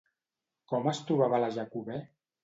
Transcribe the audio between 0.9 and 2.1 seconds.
es trobava la Jacobè?